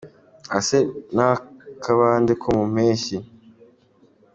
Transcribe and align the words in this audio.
Asa 0.57 0.79
n’akabande 1.15 2.33
ko 2.41 2.47
mu 2.57 2.63
mpeshyi 2.73 3.17